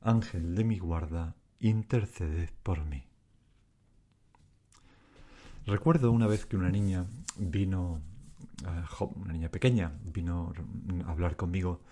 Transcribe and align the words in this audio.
Ángel 0.00 0.54
de 0.54 0.64
mi 0.64 0.78
guarda, 0.78 1.34
interceded 1.60 2.50
por 2.62 2.84
mí. 2.84 3.04
Recuerdo 5.66 6.12
una 6.12 6.26
vez 6.26 6.46
que 6.46 6.56
una 6.56 6.70
niña 6.70 7.06
vino, 7.36 8.00
eh, 8.64 9.04
una 9.16 9.32
niña 9.32 9.50
pequeña, 9.50 9.92
vino 10.02 10.52
a 11.04 11.10
hablar 11.10 11.36
conmigo 11.36 11.82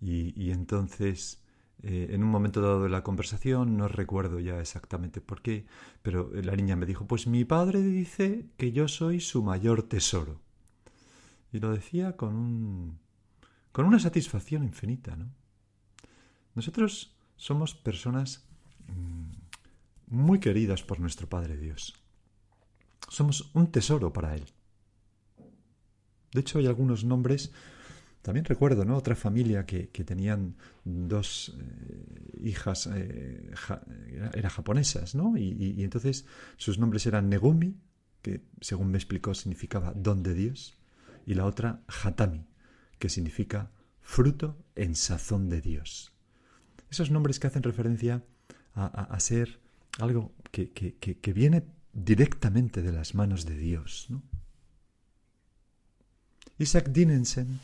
y, 0.00 0.50
entonces 0.50 1.42
eh, 1.82 2.08
en 2.10 2.24
un 2.24 2.30
momento 2.30 2.60
dado 2.60 2.82
de 2.82 2.88
la 2.88 3.02
conversación, 3.02 3.76
no 3.76 3.88
recuerdo 3.88 4.40
ya 4.40 4.60
exactamente 4.60 5.20
por 5.20 5.40
qué, 5.40 5.64
pero 6.02 6.30
la 6.34 6.56
niña 6.56 6.76
me 6.76 6.86
dijo, 6.86 7.06
pues 7.06 7.26
mi 7.26 7.44
padre 7.44 7.80
dice 7.82 8.50
que 8.56 8.72
yo 8.72 8.88
soy 8.88 9.20
su 9.20 9.42
mayor 9.42 9.84
tesoro. 9.84 10.40
Y 11.52 11.60
lo 11.60 11.70
decía 11.70 12.16
con 12.16 12.34
un, 12.34 12.98
con 13.70 13.86
una 13.86 13.98
satisfacción 13.98 14.64
infinita, 14.64 15.16
¿no? 15.16 15.30
Nosotros 16.54 17.16
somos 17.42 17.74
personas 17.74 18.44
mm, 18.86 20.14
muy 20.14 20.38
queridas 20.38 20.84
por 20.84 21.00
nuestro 21.00 21.28
Padre 21.28 21.56
Dios. 21.56 21.92
Somos 23.08 23.50
un 23.52 23.72
tesoro 23.72 24.12
para 24.12 24.36
Él. 24.36 24.44
De 26.32 26.40
hecho, 26.40 26.60
hay 26.60 26.68
algunos 26.68 27.02
nombres, 27.02 27.50
también 28.22 28.44
recuerdo, 28.44 28.84
¿no? 28.84 28.96
Otra 28.96 29.16
familia 29.16 29.66
que, 29.66 29.88
tenían 30.04 30.54
dos 30.84 31.52
eh, 31.58 32.38
hijas, 32.44 32.88
eh, 32.94 33.50
eran 34.34 34.50
japonesas, 34.52 35.16
¿no? 35.16 35.36
Y, 35.36 35.74
y, 35.76 35.82
entonces 35.82 36.26
sus 36.56 36.78
nombres 36.78 37.06
eran 37.06 37.28
Negumi, 37.28 37.74
que 38.22 38.44
según 38.60 38.92
me 38.92 38.98
explicó 38.98 39.34
significaba 39.34 39.92
don 39.96 40.22
de 40.22 40.34
Dios, 40.34 40.78
y 41.26 41.34
la 41.34 41.46
otra 41.46 41.82
Hatami, 41.88 42.46
que 43.00 43.08
significa 43.08 43.72
fruto 44.00 44.64
en 44.76 44.94
sazón 44.94 45.48
de 45.48 45.60
Dios. 45.60 46.11
Esos 46.92 47.10
nombres 47.10 47.40
que 47.40 47.46
hacen 47.46 47.62
referencia 47.62 48.22
a, 48.74 49.18
ser 49.18 49.60
algo 49.98 50.30
que, 50.50 51.32
viene 51.34 51.62
directamente 51.94 52.82
de 52.82 52.92
las 52.92 53.14
manos 53.14 53.46
de 53.46 53.56
Dios. 53.56 54.08
Isaac 56.58 56.90
Dinensen 56.90 57.60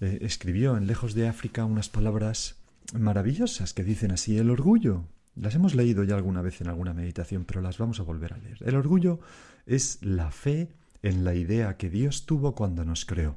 eh, 0.00 0.18
escribió 0.22 0.76
en 0.76 0.88
Lejos 0.88 1.14
de 1.14 1.28
África 1.28 1.64
unas 1.64 1.88
palabras 1.88 2.56
maravillosas 2.92 3.72
que 3.72 3.84
dicen 3.84 4.10
así, 4.10 4.36
el 4.36 4.50
orgullo. 4.50 5.04
Las 5.36 5.54
hemos 5.54 5.76
leído 5.76 6.02
ya 6.02 6.16
alguna 6.16 6.42
vez 6.42 6.60
en 6.60 6.70
alguna 6.70 6.92
meditación, 6.92 7.44
pero 7.44 7.60
las 7.60 7.78
vamos 7.78 8.00
a 8.00 8.02
volver 8.02 8.32
a 8.32 8.38
leer. 8.38 8.58
El 8.66 8.74
orgullo 8.74 9.20
es 9.64 10.02
la 10.02 10.32
fe 10.32 10.72
en 11.02 11.22
la 11.22 11.36
idea 11.36 11.76
que 11.76 11.88
Dios 11.88 12.26
tuvo 12.26 12.56
cuando 12.56 12.84
nos 12.84 13.04
creó. 13.04 13.36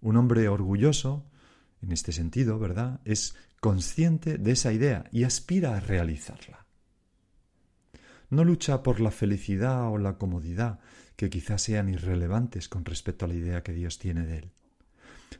Un 0.00 0.16
hombre 0.16 0.48
orgulloso, 0.48 1.26
en 1.82 1.92
este 1.92 2.12
sentido, 2.12 2.58
¿verdad? 2.58 3.00
Es 3.04 3.36
consciente 3.60 4.38
de 4.38 4.52
esa 4.52 4.72
idea 4.72 5.04
y 5.12 5.24
aspira 5.24 5.76
a 5.76 5.80
realizarla. 5.80 6.66
No 8.28 8.44
lucha 8.44 8.82
por 8.82 9.00
la 9.00 9.10
felicidad 9.10 9.90
o 9.90 9.98
la 9.98 10.18
comodidad, 10.18 10.80
que 11.16 11.30
quizás 11.30 11.62
sean 11.62 11.88
irrelevantes 11.88 12.68
con 12.68 12.84
respecto 12.84 13.24
a 13.24 13.28
la 13.28 13.34
idea 13.34 13.62
que 13.62 13.72
Dios 13.72 13.98
tiene 13.98 14.26
de 14.26 14.38
él. 14.38 14.50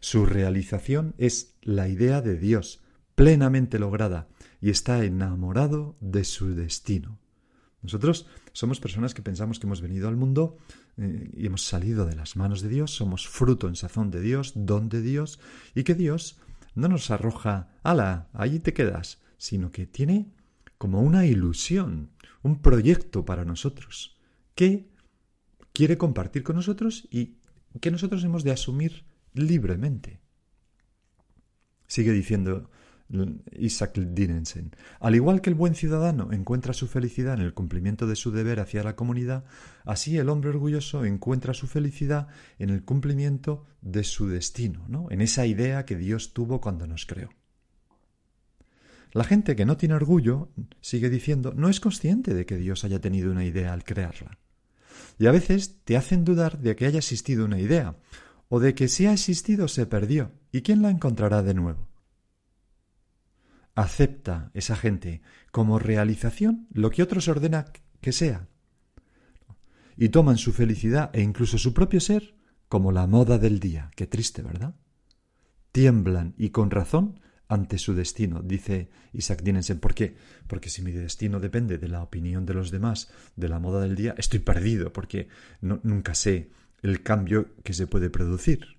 Su 0.01 0.27
realización 0.27 1.15
es 1.19 1.55
la 1.63 1.89
idea 1.89 2.21
de 2.21 2.37
Dios, 2.37 2.83
plenamente 3.15 3.79
lograda, 3.79 4.29
y 4.61 4.71
está 4.71 5.05
enamorado 5.05 5.97
de 6.01 6.25
su 6.25 6.55
destino. 6.55 7.19
Nosotros 7.83 8.27
somos 8.53 8.81
personas 8.81 9.15
que 9.15 9.23
pensamos 9.23 9.59
que 9.59 9.67
hemos 9.67 9.81
venido 9.81 10.09
al 10.09 10.17
mundo 10.17 10.57
y 10.97 11.47
hemos 11.47 11.67
salido 11.67 12.07
de 12.07 12.17
las 12.17 12.37
manos 12.37 12.63
de 12.63 12.69
Dios, 12.69 12.95
somos 12.95 13.29
fruto 13.29 13.69
en 13.69 13.77
sazón 13.77 14.11
de 14.11 14.21
Dios, 14.21 14.53
don 14.55 14.89
de 14.89 15.03
Dios, 15.03 15.39
y 15.75 15.85
que 15.85 15.95
Dios 15.95 16.39
no 16.75 16.89
nos 16.89 17.11
arroja, 17.11 17.69
ala, 17.83 18.29
allí 18.33 18.61
te 18.61 18.73
quedas, 18.73 19.21
sino 19.37 19.71
que 19.71 19.87
tiene 19.87 20.33
como 20.79 21.03
una 21.03 21.27
ilusión, 21.27 22.11
un 22.43 22.61
proyecto 22.61 23.25
para 23.25 23.45
nosotros, 23.45 24.19
que 24.55 24.89
quiere 25.73 25.99
compartir 25.99 26.43
con 26.43 26.57
nosotros 26.57 27.07
y 27.11 27.37
que 27.81 27.91
nosotros 27.91 28.25
hemos 28.25 28.45
de 28.45 28.53
asumir 28.53 29.05
libremente. 29.35 30.21
Sigue 31.87 32.13
diciendo 32.13 32.71
Isaac 33.53 33.99
Dinensen. 33.99 34.73
Al 35.01 35.15
igual 35.15 35.41
que 35.41 35.51
el 35.51 35.55
buen 35.55 35.75
ciudadano 35.75 36.33
encuentra 36.33 36.73
su 36.73 36.89
felicidad 36.89 37.35
en 37.35 37.41
el 37.41 37.55
cumplimiento 37.55 38.07
de 38.07 38.17
su 38.17 38.33
deber 38.33 38.61
hacia 38.61 38.83
la 38.83 38.97
comunidad, 38.97 39.45
así 39.85 40.17
el 40.19 40.29
hombre 40.29 40.51
orgulloso 40.51 41.05
encuentra 41.05 41.55
su 41.55 41.67
felicidad 41.67 42.29
en 42.59 42.71
el 42.71 42.85
cumplimiento 42.85 43.65
de 43.81 44.05
su 44.05 44.29
destino, 44.29 44.85
¿no? 44.89 45.07
en 45.11 45.21
esa 45.21 45.47
idea 45.47 45.85
que 45.85 45.97
Dios 45.97 46.33
tuvo 46.33 46.61
cuando 46.61 46.87
nos 46.87 47.07
creó. 47.07 47.31
La 49.13 49.25
gente 49.25 49.57
que 49.57 49.65
no 49.65 49.77
tiene 49.77 49.95
orgullo, 49.95 50.51
sigue 50.81 51.09
diciendo, 51.09 51.55
no 51.55 51.69
es 51.69 51.81
consciente 51.81 52.35
de 52.35 52.45
que 52.45 52.57
Dios 52.57 52.85
haya 52.85 53.01
tenido 53.01 53.31
una 53.31 53.45
idea 53.45 53.73
al 53.73 53.85
crearla. 53.85 54.39
Y 55.19 55.27
a 55.27 55.33
veces 55.33 55.79
te 55.85 55.97
hacen 55.97 56.25
dudar 56.25 56.59
de 56.59 56.77
que 56.77 56.87
haya 56.87 56.99
existido 56.99 57.45
una 57.45 57.59
idea, 57.59 57.97
o 58.49 58.61
de 58.61 58.75
que 58.75 58.89
si 58.89 59.07
ha 59.07 59.13
existido 59.13 59.69
se 59.69 59.87
perdió, 59.87 60.33
¿y 60.53 60.63
quién 60.63 60.83
la 60.83 60.91
encontrará 60.91 61.43
de 61.43 61.55
nuevo? 61.55 61.89
Acepta 63.77 64.51
esa 64.55 64.75
gente 64.75 65.23
como 65.53 65.79
realización 65.79 66.67
lo 66.73 66.91
que 66.91 67.03
otros 67.03 67.29
ordena 67.29 67.67
que 68.01 68.11
sea. 68.11 68.49
Y 69.97 70.09
toman 70.09 70.39
su 70.39 70.53
felicidad 70.53 71.11
e 71.13 71.23
incluso 71.23 71.59
su 71.59 71.73
propio 71.73 72.01
ser 72.01 72.35
como 72.69 72.91
la 72.91 73.07
moda 73.07 73.39
del 73.39 73.61
día. 73.61 73.91
Qué 73.95 74.07
triste, 74.07 74.43
¿verdad? 74.43 74.75
Tiemblan 75.73 76.35
y 76.37 76.51
con 76.51 76.71
razón 76.71 77.21
ante 77.49 77.79
su 77.79 77.95
destino, 77.95 78.43
dice 78.43 78.89
Isaac 79.13 79.43
Dinensen. 79.43 79.79
¿Por 79.79 79.95
qué? 79.95 80.17
Porque 80.49 80.69
si 80.69 80.83
mi 80.83 80.91
destino 80.91 81.39
depende 81.39 81.79
de 81.79 81.89
la 81.89 82.03
opinión 82.03 82.45
de 82.45 82.55
los 82.55 82.71
demás, 82.71 83.11
de 83.37 83.49
la 83.49 83.61
moda 83.61 83.81
del 83.81 83.95
día, 83.95 84.15
estoy 84.19 84.41
perdido, 84.41 84.93
porque 84.93 85.29
nunca 85.61 86.15
sé 86.15 86.51
el 86.83 87.03
cambio 87.03 87.55
que 87.63 87.73
se 87.73 87.87
puede 87.87 88.11
producir. 88.11 88.79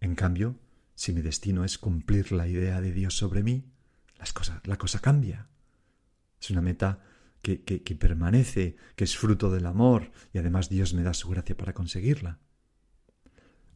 En 0.00 0.14
cambio, 0.14 0.58
si 0.96 1.12
mi 1.12 1.20
destino 1.20 1.64
es 1.64 1.78
cumplir 1.78 2.32
la 2.32 2.48
idea 2.48 2.80
de 2.80 2.90
Dios 2.90 3.16
sobre 3.16 3.42
mí, 3.42 3.70
las 4.18 4.32
cosas, 4.32 4.66
la 4.66 4.78
cosa 4.78 4.98
cambia. 4.98 5.48
Es 6.40 6.50
una 6.50 6.62
meta 6.62 7.04
que, 7.42 7.62
que, 7.62 7.82
que 7.82 7.94
permanece, 7.94 8.76
que 8.96 9.04
es 9.04 9.16
fruto 9.16 9.50
del 9.50 9.66
amor 9.66 10.10
y 10.32 10.38
además 10.38 10.68
Dios 10.68 10.94
me 10.94 11.02
da 11.02 11.14
su 11.14 11.28
gracia 11.28 11.56
para 11.56 11.74
conseguirla. 11.74 12.40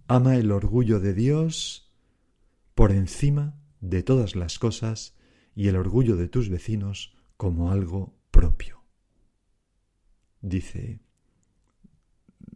Ama 0.09 0.37
el 0.37 0.51
orgullo 0.51 0.99
de 0.99 1.15
Dios 1.15 1.93
por 2.75 2.91
encima 2.91 3.61
de 3.81 4.03
todas 4.03 4.35
las 4.35 4.59
cosas 4.59 5.15
y 5.55 5.69
el 5.69 5.77
orgullo 5.77 6.17
de 6.17 6.27
tus 6.27 6.49
vecinos 6.49 7.15
como 7.37 7.71
algo 7.71 8.19
propio. 8.31 8.83
Dice 10.41 11.01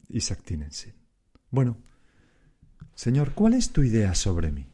Isaac 0.08 0.42
Tinensen. 0.42 0.94
Bueno, 1.50 1.83
Señor, 2.94 3.32
¿cuál 3.32 3.54
es 3.54 3.72
tu 3.72 3.82
idea 3.82 4.14
sobre 4.14 4.52
mí? 4.52 4.66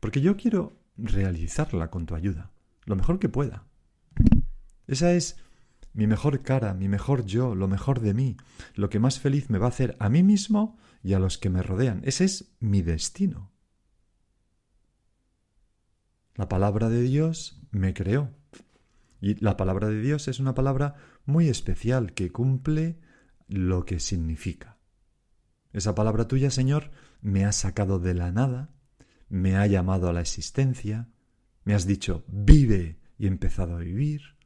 Porque 0.00 0.20
yo 0.20 0.36
quiero 0.36 0.78
realizarla 0.96 1.90
con 1.90 2.06
tu 2.06 2.14
ayuda, 2.14 2.52
lo 2.84 2.96
mejor 2.96 3.18
que 3.18 3.28
pueda. 3.28 3.66
Esa 4.86 5.12
es 5.12 5.36
mi 5.92 6.06
mejor 6.06 6.42
cara, 6.42 6.74
mi 6.74 6.88
mejor 6.88 7.24
yo, 7.24 7.54
lo 7.54 7.68
mejor 7.68 8.00
de 8.00 8.14
mí, 8.14 8.36
lo 8.74 8.88
que 8.88 8.98
más 8.98 9.18
feliz 9.18 9.50
me 9.50 9.58
va 9.58 9.66
a 9.66 9.70
hacer 9.70 9.96
a 9.98 10.08
mí 10.08 10.22
mismo 10.22 10.76
y 11.02 11.14
a 11.14 11.18
los 11.18 11.38
que 11.38 11.50
me 11.50 11.62
rodean. 11.62 12.02
Ese 12.04 12.24
es 12.24 12.52
mi 12.60 12.82
destino. 12.82 13.52
La 16.34 16.48
palabra 16.48 16.88
de 16.88 17.02
Dios 17.02 17.60
me 17.70 17.94
creó. 17.94 18.30
Y 19.20 19.42
la 19.42 19.56
palabra 19.56 19.88
de 19.88 20.00
Dios 20.00 20.28
es 20.28 20.40
una 20.40 20.54
palabra 20.54 20.96
muy 21.24 21.48
especial 21.48 22.12
que 22.12 22.30
cumple 22.30 22.98
lo 23.48 23.84
que 23.84 24.00
significa. 24.00 24.78
Esa 25.72 25.94
palabra 25.94 26.28
tuya, 26.28 26.50
Señor, 26.50 26.90
me 27.24 27.46
ha 27.46 27.52
sacado 27.52 27.98
de 27.98 28.12
la 28.12 28.30
nada, 28.30 28.70
me 29.30 29.56
ha 29.56 29.66
llamado 29.66 30.10
a 30.10 30.12
la 30.12 30.20
existencia, 30.20 31.08
me 31.64 31.74
has 31.74 31.86
dicho 31.86 32.22
vive 32.28 33.00
y 33.18 33.24
he 33.24 33.28
empezado 33.28 33.76
a 33.76 33.80
vivir. 33.80 34.36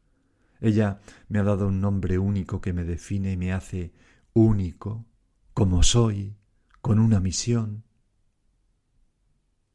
Ella 0.61 1.01
me 1.29 1.41
ha 1.41 1.43
dado 1.43 1.67
un 1.67 1.81
nombre 1.81 2.19
único 2.19 2.61
que 2.61 2.73
me 2.73 2.85
define 2.85 3.33
y 3.33 3.37
me 3.37 3.53
hace 3.53 3.93
único, 4.33 5.07
como 5.55 5.83
soy, 5.83 6.37
con 6.81 7.01
una 7.01 7.19
misión. 7.19 7.83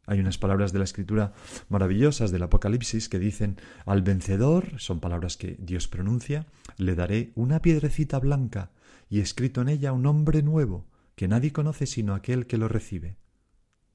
Hay 0.05 0.21
unas 0.21 0.37
palabras 0.37 0.71
de 0.71 0.79
la 0.79 0.85
escritura 0.85 1.33
maravillosas 1.67 2.31
del 2.31 2.43
Apocalipsis 2.43 3.09
que 3.09 3.19
dicen 3.19 3.57
al 3.85 4.01
vencedor, 4.01 4.79
son 4.79 5.01
palabras 5.01 5.35
que 5.35 5.57
Dios 5.59 5.89
pronuncia, 5.89 6.47
le 6.77 6.95
daré 6.95 7.33
una 7.35 7.61
piedrecita 7.61 8.17
blanca 8.19 8.71
y 9.09 9.19
escrito 9.19 9.61
en 9.61 9.67
ella 9.67 9.91
un 9.91 10.03
nombre 10.03 10.41
nuevo 10.41 10.87
que 11.15 11.27
nadie 11.27 11.51
conoce 11.51 11.85
sino 11.85 12.15
aquel 12.15 12.47
que 12.47 12.57
lo 12.57 12.67
recibe. 12.67 13.17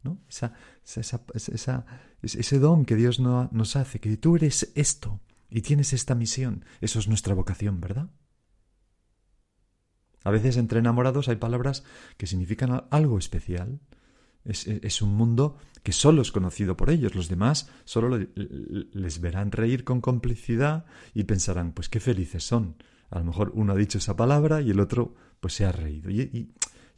¿No? 0.02 0.20
Esa, 0.28 0.54
esa, 0.84 1.22
esa, 1.34 1.86
ese 2.22 2.58
don 2.58 2.84
que 2.84 2.94
Dios 2.94 3.18
nos 3.18 3.76
hace, 3.76 3.98
que 4.00 4.16
tú 4.16 4.36
eres 4.36 4.70
esto 4.76 5.20
y 5.50 5.62
tienes 5.62 5.92
esta 5.92 6.14
misión, 6.14 6.64
eso 6.80 7.00
es 7.00 7.08
nuestra 7.08 7.34
vocación, 7.34 7.80
¿verdad? 7.80 8.08
A 10.24 10.30
veces 10.30 10.56
entre 10.56 10.80
enamorados 10.80 11.28
hay 11.28 11.36
palabras 11.36 11.84
que 12.16 12.26
significan 12.26 12.84
algo 12.90 13.18
especial. 13.18 13.80
Es, 14.44 15.02
un 15.02 15.14
mundo 15.14 15.58
que 15.82 15.92
solo 15.92 16.22
es 16.22 16.32
conocido 16.32 16.76
por 16.76 16.90
ellos. 16.90 17.14
Los 17.14 17.28
demás 17.28 17.70
solo 17.84 18.18
les 18.34 19.20
verán 19.20 19.52
reír 19.52 19.84
con 19.84 20.00
complicidad 20.00 20.86
y 21.14 21.24
pensarán, 21.24 21.72
pues 21.72 21.88
qué 21.88 22.00
felices 22.00 22.44
son. 22.44 22.76
A 23.10 23.18
lo 23.18 23.26
mejor 23.26 23.52
uno 23.54 23.72
ha 23.72 23.76
dicho 23.76 23.98
esa 23.98 24.16
palabra 24.16 24.60
y 24.60 24.70
el 24.70 24.80
otro 24.80 25.14
pues 25.40 25.54
se 25.54 25.64
ha 25.64 25.72
reído. 25.72 26.10
Y, 26.10 26.52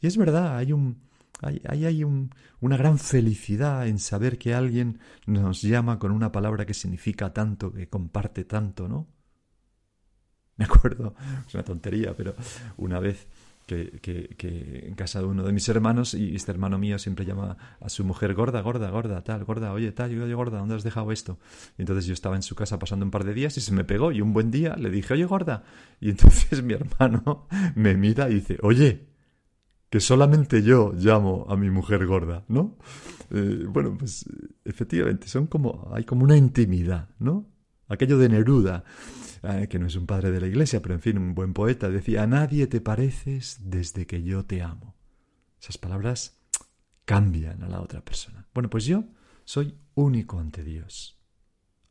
es 0.07 0.17
verdad, 0.17 0.57
hay 0.57 0.73
un, 0.73 1.01
hay, 1.41 1.85
hay 1.85 2.03
un, 2.03 2.31
una 2.59 2.77
gran 2.77 2.97
felicidad 2.99 3.87
en 3.87 3.99
saber 3.99 4.37
que 4.37 4.53
alguien 4.53 4.99
nos 5.25 5.61
llama 5.61 5.99
con 5.99 6.11
una 6.11 6.31
palabra 6.31 6.65
que 6.65 6.73
significa 6.73 7.33
tanto, 7.33 7.71
que 7.71 7.87
comparte 7.89 8.45
tanto, 8.45 8.87
¿no? 8.87 9.07
Me 10.57 10.65
acuerdo, 10.65 11.15
es 11.47 11.53
una 11.53 11.63
tontería, 11.63 12.15
pero 12.15 12.35
una 12.77 12.99
vez 12.99 13.27
que, 13.65 13.99
que, 14.37 14.85
en 14.87 14.95
casa 14.95 15.19
de 15.19 15.25
uno 15.25 15.43
de 15.43 15.53
mis 15.53 15.67
hermanos, 15.69 16.13
y 16.13 16.35
este 16.35 16.51
hermano 16.51 16.77
mío 16.77 16.99
siempre 16.99 17.25
llama 17.25 17.57
a 17.79 17.89
su 17.89 18.03
mujer 18.03 18.33
gorda, 18.33 18.61
gorda, 18.61 18.89
gorda, 18.89 19.23
tal, 19.23 19.45
gorda, 19.45 19.71
oye, 19.71 19.91
tal, 19.91 20.21
oye, 20.21 20.33
gorda, 20.33 20.59
¿dónde 20.59 20.75
has 20.75 20.83
dejado 20.83 21.11
esto? 21.11 21.39
Y 21.77 21.83
entonces 21.83 22.05
yo 22.05 22.13
estaba 22.13 22.35
en 22.35 22.43
su 22.43 22.53
casa 22.53 22.77
pasando 22.79 23.05
un 23.05 23.11
par 23.11 23.23
de 23.23 23.33
días 23.33 23.57
y 23.57 23.61
se 23.61 23.71
me 23.71 23.83
pegó, 23.83 24.11
y 24.11 24.21
un 24.21 24.33
buen 24.33 24.51
día 24.51 24.75
le 24.75 24.89
dije, 24.89 25.13
oye, 25.13 25.25
gorda. 25.25 25.63
Y 25.99 26.09
entonces 26.09 26.61
mi 26.63 26.73
hermano 26.73 27.47
me 27.75 27.95
mira 27.95 28.29
y 28.29 28.35
dice, 28.35 28.57
oye, 28.61 29.10
que 29.91 29.99
solamente 29.99 30.63
yo 30.63 30.93
llamo 30.95 31.45
a 31.49 31.57
mi 31.57 31.69
mujer 31.69 32.07
gorda, 32.07 32.45
¿no? 32.47 32.77
Eh, 33.29 33.65
bueno, 33.67 33.97
pues 33.99 34.25
efectivamente, 34.63 35.27
son 35.27 35.47
como, 35.47 35.91
hay 35.93 36.05
como 36.05 36.23
una 36.23 36.37
intimidad, 36.37 37.09
¿no? 37.19 37.45
Aquello 37.89 38.17
de 38.17 38.29
Neruda. 38.29 38.85
Eh, 39.43 39.67
que 39.69 39.79
no 39.79 39.87
es 39.87 39.95
un 39.95 40.05
padre 40.05 40.31
de 40.31 40.39
la 40.39 40.47
iglesia, 40.47 40.81
pero 40.81 40.93
en 40.93 41.01
fin, 41.01 41.17
un 41.17 41.35
buen 41.35 41.53
poeta, 41.53 41.89
decía, 41.89 42.23
a 42.23 42.27
nadie 42.27 42.67
te 42.67 42.79
pareces 42.79 43.59
desde 43.63 44.05
que 44.05 44.23
yo 44.23 44.45
te 44.45 44.61
amo. 44.61 44.95
Esas 45.59 45.77
palabras 45.77 46.39
cambian 47.03 47.61
a 47.63 47.67
la 47.67 47.81
otra 47.81 48.01
persona. 48.01 48.47
Bueno, 48.53 48.69
pues 48.69 48.85
yo 48.85 49.03
soy 49.43 49.75
único 49.95 50.39
ante 50.39 50.63
Dios, 50.63 51.19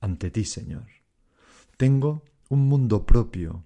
ante 0.01 0.31
ti, 0.31 0.45
Señor. 0.45 0.87
Tengo 1.77 2.25
un 2.49 2.67
mundo 2.67 3.05
propio, 3.05 3.65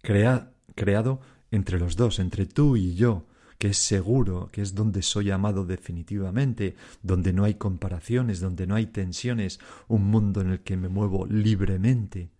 creado 0.00 1.20
entre 1.50 1.78
los 1.78 1.96
dos, 1.96 2.18
entre 2.18 2.46
tú 2.46 2.76
y 2.76 2.94
yo, 2.94 3.26
que 3.62 3.68
es 3.68 3.78
seguro, 3.78 4.48
que 4.50 4.60
es 4.60 4.74
donde 4.74 5.02
soy 5.02 5.30
amado 5.30 5.64
definitivamente, 5.64 6.74
donde 7.00 7.32
no 7.32 7.44
hay 7.44 7.54
comparaciones, 7.54 8.40
donde 8.40 8.66
no 8.66 8.74
hay 8.74 8.86
tensiones, 8.86 9.60
un 9.86 10.02
mundo 10.10 10.40
en 10.40 10.50
el 10.50 10.60
que 10.62 10.76
me 10.76 10.88
muevo 10.88 11.26
libremente, 11.26 12.32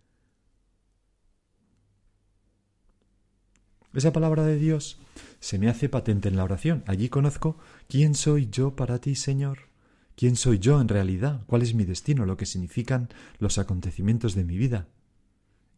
Esa 3.95 4.13
palabra 4.13 4.43
de 4.45 4.57
Dios 4.57 4.99
se 5.39 5.61
me 5.61 5.69
hace 5.69 5.89
patente 5.89 6.29
en 6.29 6.37
la 6.37 6.43
oración. 6.43 6.83
Allí 6.87 7.09
conozco 7.09 7.57
quién 7.89 8.17
soy 8.17 8.49
yo 8.51 8.75
para 8.75 8.99
ti, 8.99 9.15
Señor. 9.15 9.69
¿Quién 10.17 10.35
soy 10.35 10.59
yo 10.59 10.81
en 10.81 10.89
realidad? 10.89 11.45
¿Cuál 11.47 11.63
es 11.63 11.75
mi 11.75 11.85
destino? 11.85 12.27
Lo 12.27 12.37
que 12.37 12.47
significan 12.47 13.11
los 13.39 13.59
acontecimientos 13.59 14.35
de 14.35 14.45
mi 14.45 14.57
vida. 14.57 14.89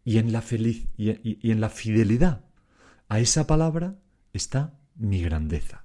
Y 0.05 0.19
en 0.19 0.32
la 0.32 0.43
feliz 0.43 0.87
y, 0.97 1.50
en 1.50 1.61
la 1.61 1.69
fidelidad 1.69 2.44
a 3.08 3.19
esa 3.19 3.47
palabra 3.47 3.99
está 4.32 4.79
mi 4.96 5.20
grandeza, 5.23 5.85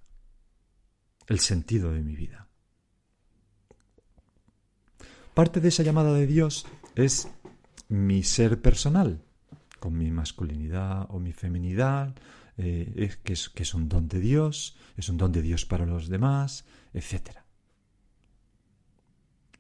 el 1.28 1.40
sentido 1.40 1.92
de 1.92 2.02
mi 2.02 2.16
vida. 2.16 2.48
Parte 5.34 5.62
de 5.62 5.70
esa 5.70 5.84
llamada 5.84 6.14
de 6.14 6.28
Dios 6.28 6.66
es 6.96 7.30
mi 7.88 8.24
ser 8.24 8.62
personal, 8.62 9.22
con 9.80 9.98
mi 9.98 10.12
masculinidad 10.12 11.08
o 11.10 11.20
mi 11.20 11.34
feminidad, 11.34 12.16
eh, 12.58 13.16
que, 13.24 13.34
es, 13.34 13.50
que 13.50 13.64
es 13.64 13.74
un 13.74 13.88
don 13.88 14.08
de 14.10 14.20
Dios, 14.20 14.76
es 14.98 15.08
un 15.10 15.18
don 15.18 15.32
de 15.32 15.42
Dios 15.42 15.66
para 15.66 15.86
los 15.86 16.10
demás, 16.10 16.66
etc. 16.94 17.40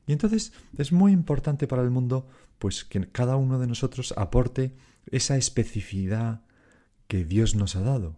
Y 0.05 0.11
entonces 0.11 0.53
es 0.77 0.91
muy 0.91 1.11
importante 1.11 1.67
para 1.67 1.81
el 1.81 1.91
mundo 1.91 2.27
pues 2.57 2.83
que 2.83 3.09
cada 3.09 3.37
uno 3.37 3.57
de 3.57 3.67
nosotros 3.67 4.13
aporte 4.17 4.75
esa 5.11 5.37
especificidad 5.37 6.41
que 7.07 7.23
Dios 7.23 7.55
nos 7.55 7.75
ha 7.75 7.81
dado. 7.81 8.17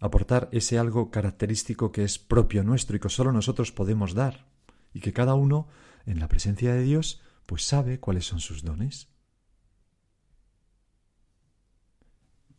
Aportar 0.00 0.48
ese 0.52 0.78
algo 0.78 1.10
característico 1.10 1.92
que 1.92 2.04
es 2.04 2.18
propio 2.18 2.62
nuestro 2.62 2.96
y 2.96 3.00
que 3.00 3.08
solo 3.08 3.32
nosotros 3.32 3.72
podemos 3.72 4.14
dar. 4.14 4.46
Y 4.92 5.00
que 5.00 5.12
cada 5.12 5.34
uno, 5.34 5.68
en 6.04 6.20
la 6.20 6.28
presencia 6.28 6.74
de 6.74 6.82
Dios, 6.82 7.20
pues 7.46 7.66
sabe 7.66 8.00
cuáles 8.00 8.26
son 8.26 8.40
sus 8.40 8.62
dones. 8.62 9.08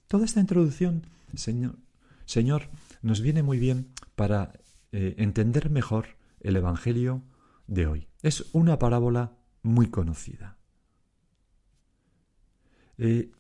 Toda 0.08 0.26
esta 0.26 0.40
introducción, 0.40 1.06
Señor, 1.36 1.76
Señor 2.26 2.70
nos 3.02 3.22
viene 3.22 3.44
muy 3.44 3.60
bien 3.60 3.92
para 4.16 4.54
eh, 4.92 5.16
entender 5.18 5.70
mejor 5.70 6.18
el 6.40 6.56
Evangelio 6.56 7.24
de 7.68 7.88
hoy. 7.88 8.08
Es 8.22 8.46
una 8.54 8.80
parábola 8.80 9.38
muy 9.64 9.90
conocida. 9.90 10.58
Eh, 12.98 13.32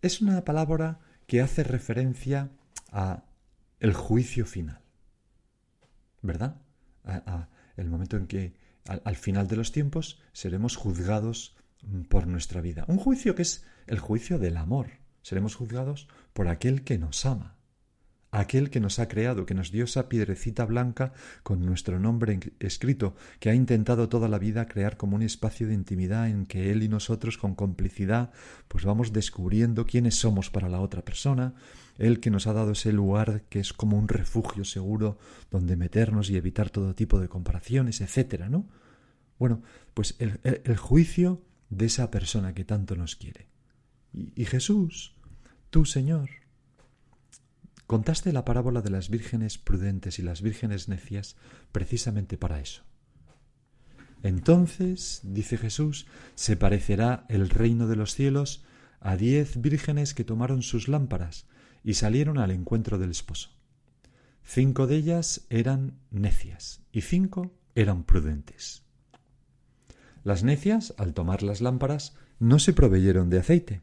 es 0.00 0.20
una 0.20 0.44
palabra 0.44 1.00
que 1.26 1.40
hace 1.40 1.64
referencia 1.64 2.50
a 2.90 3.24
el 3.80 3.94
juicio 3.94 4.46
final, 4.46 4.80
¿verdad? 6.20 6.60
A, 7.04 7.48
el 7.76 7.88
momento 7.88 8.16
en 8.16 8.26
que 8.26 8.54
al 8.84 9.16
final 9.16 9.48
de 9.48 9.56
los 9.56 9.72
tiempos 9.72 10.20
seremos 10.32 10.76
juzgados 10.76 11.56
por 12.08 12.26
nuestra 12.26 12.60
vida. 12.60 12.84
Un 12.88 12.98
juicio 12.98 13.34
que 13.34 13.42
es 13.42 13.64
el 13.86 13.98
juicio 13.98 14.38
del 14.38 14.56
amor. 14.56 14.90
Seremos 15.22 15.54
juzgados 15.54 16.08
por 16.32 16.48
aquel 16.48 16.84
que 16.84 16.98
nos 16.98 17.24
ama, 17.24 17.56
aquel 18.32 18.70
que 18.70 18.80
nos 18.80 18.98
ha 18.98 19.08
creado, 19.08 19.46
que 19.46 19.54
nos 19.54 19.70
dio 19.70 19.84
esa 19.84 20.08
piedrecita 20.08 20.64
blanca 20.64 21.12
con 21.42 21.64
nuestro 21.64 22.00
nombre 22.00 22.40
escrito, 22.58 23.14
que 23.38 23.50
ha 23.50 23.54
intentado 23.54 24.08
toda 24.08 24.28
la 24.28 24.38
vida 24.38 24.66
crear 24.66 24.96
como 24.96 25.16
un 25.16 25.22
espacio 25.22 25.68
de 25.68 25.74
intimidad 25.74 26.28
en 26.28 26.46
que 26.46 26.72
él 26.72 26.82
y 26.82 26.88
nosotros 26.88 27.38
con 27.38 27.54
complicidad 27.54 28.32
pues 28.68 28.84
vamos 28.84 29.12
descubriendo 29.12 29.86
quiénes 29.86 30.16
somos 30.16 30.50
para 30.50 30.68
la 30.68 30.80
otra 30.80 31.04
persona, 31.04 31.54
él 31.98 32.20
que 32.20 32.30
nos 32.30 32.46
ha 32.46 32.54
dado 32.54 32.72
ese 32.72 32.92
lugar 32.92 33.44
que 33.50 33.60
es 33.60 33.72
como 33.72 33.98
un 33.98 34.08
refugio 34.08 34.64
seguro 34.64 35.18
donde 35.50 35.76
meternos 35.76 36.30
y 36.30 36.36
evitar 36.36 36.70
todo 36.70 36.94
tipo 36.94 37.20
de 37.20 37.28
comparaciones, 37.28 38.00
etcétera, 38.00 38.48
¿no? 38.48 38.66
Bueno, 39.38 39.62
pues 39.92 40.16
el 40.18 40.76
juicio 40.76 41.42
de 41.68 41.86
esa 41.86 42.10
persona 42.10 42.54
que 42.54 42.64
tanto 42.64 42.96
nos 42.96 43.16
quiere. 43.16 43.48
Y, 44.12 44.44
Jesús, 44.44 45.14
tú 45.70 45.84
Señor, 45.84 46.28
contaste 47.92 48.32
la 48.32 48.46
parábola 48.46 48.80
de 48.80 48.88
las 48.88 49.10
vírgenes 49.10 49.58
prudentes 49.58 50.18
y 50.18 50.22
las 50.22 50.40
vírgenes 50.40 50.88
necias 50.88 51.36
precisamente 51.72 52.38
para 52.38 52.58
eso. 52.58 52.84
Entonces, 54.22 55.20
dice 55.24 55.58
Jesús, 55.58 56.06
se 56.34 56.56
parecerá 56.56 57.26
el 57.28 57.50
reino 57.50 57.88
de 57.88 57.96
los 57.96 58.14
cielos 58.14 58.64
a 58.98 59.16
diez 59.16 59.60
vírgenes 59.60 60.14
que 60.14 60.24
tomaron 60.24 60.62
sus 60.62 60.88
lámparas 60.88 61.44
y 61.84 61.92
salieron 61.92 62.38
al 62.38 62.50
encuentro 62.50 62.96
del 62.96 63.10
esposo. 63.10 63.50
Cinco 64.42 64.86
de 64.86 64.96
ellas 64.96 65.44
eran 65.50 65.98
necias 66.10 66.80
y 66.92 67.02
cinco 67.02 67.52
eran 67.74 68.04
prudentes. 68.04 68.84
Las 70.24 70.44
necias, 70.44 70.94
al 70.96 71.12
tomar 71.12 71.42
las 71.42 71.60
lámparas, 71.60 72.14
no 72.38 72.58
se 72.58 72.72
proveyeron 72.72 73.28
de 73.28 73.40
aceite, 73.40 73.82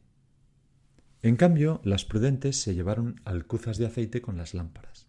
en 1.22 1.36
cambio, 1.36 1.80
las 1.84 2.04
prudentes 2.04 2.60
se 2.60 2.74
llevaron 2.74 3.20
alcuzas 3.24 3.76
de 3.76 3.86
aceite 3.86 4.22
con 4.22 4.38
las 4.38 4.54
lámparas. 4.54 5.06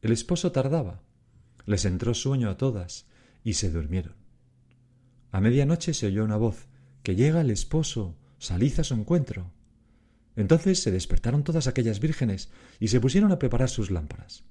El 0.00 0.12
esposo 0.12 0.52
tardaba. 0.52 1.02
Les 1.66 1.84
entró 1.84 2.14
sueño 2.14 2.50
a 2.50 2.56
todas 2.56 3.06
y 3.42 3.54
se 3.54 3.70
durmieron. 3.70 4.14
A 5.32 5.40
medianoche 5.40 5.92
se 5.92 6.06
oyó 6.06 6.24
una 6.24 6.36
voz 6.36 6.68
que 7.02 7.16
llega 7.16 7.40
el 7.40 7.50
esposo, 7.50 8.16
salid 8.38 8.78
a 8.78 8.84
su 8.84 8.94
encuentro. 8.94 9.50
Entonces 10.36 10.80
se 10.80 10.92
despertaron 10.92 11.42
todas 11.42 11.66
aquellas 11.66 11.98
vírgenes 11.98 12.50
y 12.78 12.88
se 12.88 13.00
pusieron 13.00 13.32
a 13.32 13.38
preparar 13.40 13.68
sus 13.68 13.90
lámparas. 13.90 14.44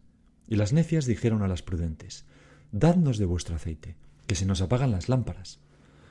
Y 0.47 0.57
las 0.57 0.73
necias 0.73 1.05
dijeron 1.05 1.43
a 1.43 1.47
las 1.47 1.63
prudentes 1.63 2.25
Dadnos 2.73 3.17
de 3.17 3.25
vuestro 3.25 3.55
aceite, 3.55 3.95
que 4.27 4.35
se 4.35 4.45
nos 4.45 4.61
apagan 4.61 4.91
las 4.91 5.07
lámparas. 5.07 5.59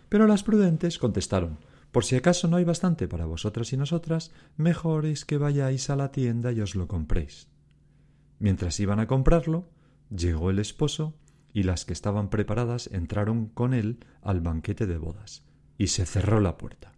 Pero 0.08 0.26
las 0.26 0.42
prudentes 0.42 0.98
contestaron 0.98 1.58
por 1.96 2.04
si 2.04 2.14
acaso 2.14 2.46
no 2.46 2.58
hay 2.58 2.64
bastante 2.64 3.08
para 3.08 3.24
vosotras 3.24 3.72
y 3.72 3.78
nosotras, 3.78 4.30
mejor 4.58 5.06
es 5.06 5.24
que 5.24 5.38
vayáis 5.38 5.88
a 5.88 5.96
la 5.96 6.12
tienda 6.12 6.52
y 6.52 6.60
os 6.60 6.74
lo 6.74 6.88
compréis. 6.88 7.48
Mientras 8.38 8.78
iban 8.80 9.00
a 9.00 9.06
comprarlo, 9.06 9.70
llegó 10.14 10.50
el 10.50 10.58
esposo 10.58 11.14
y 11.54 11.62
las 11.62 11.86
que 11.86 11.94
estaban 11.94 12.28
preparadas 12.28 12.90
entraron 12.92 13.46
con 13.46 13.72
él 13.72 14.04
al 14.20 14.42
banquete 14.42 14.86
de 14.86 14.98
bodas, 14.98 15.42
y 15.78 15.86
se 15.86 16.04
cerró 16.04 16.38
la 16.42 16.58
puerta. 16.58 16.92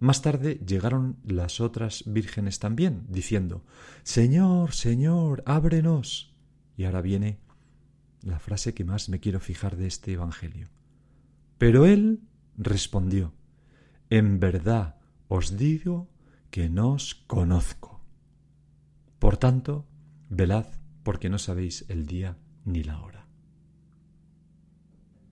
Más 0.00 0.20
tarde 0.20 0.60
llegaron 0.66 1.16
las 1.24 1.60
otras 1.60 2.02
vírgenes 2.06 2.58
también, 2.58 3.06
diciendo 3.08 3.64
Señor, 4.02 4.72
Señor, 4.72 5.44
ábrenos. 5.46 6.34
Y 6.76 6.86
ahora 6.86 7.02
viene 7.02 7.38
la 8.22 8.40
frase 8.40 8.74
que 8.74 8.84
más 8.84 9.08
me 9.08 9.20
quiero 9.20 9.38
fijar 9.38 9.76
de 9.76 9.86
este 9.86 10.14
Evangelio. 10.14 10.70
Pero 11.56 11.86
él 11.86 12.22
respondió 12.56 13.32
En 14.10 14.40
verdad 14.40 14.96
os 15.28 15.56
digo 15.56 16.08
que 16.50 16.68
no 16.68 16.92
os 16.92 17.14
conozco. 17.14 18.02
Por 19.18 19.36
tanto, 19.36 19.86
velad 20.28 20.66
porque 21.02 21.30
no 21.30 21.38
sabéis 21.38 21.84
el 21.88 22.06
día 22.06 22.36
ni 22.64 22.82
la 22.82 23.00
hora. 23.00 23.26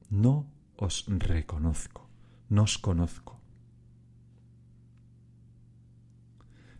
No 0.09 0.51
os 0.77 1.05
reconozco, 1.07 2.09
no 2.49 2.63
os 2.63 2.79
conozco. 2.79 3.41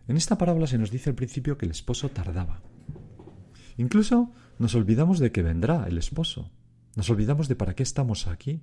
En 0.07 0.17
esta 0.17 0.37
parábola 0.37 0.67
se 0.67 0.77
nos 0.77 0.91
dice 0.91 1.09
al 1.09 1.15
principio 1.15 1.57
que 1.57 1.65
el 1.65 1.71
esposo 1.71 2.09
tardaba. 2.09 2.61
Incluso 3.77 4.31
nos 4.59 4.75
olvidamos 4.75 5.19
de 5.19 5.31
que 5.31 5.43
vendrá 5.43 5.87
el 5.87 5.97
esposo. 5.97 6.51
Nos 6.95 7.09
olvidamos 7.09 7.47
de 7.47 7.55
para 7.55 7.75
qué 7.75 7.83
estamos 7.83 8.27
aquí. 8.27 8.61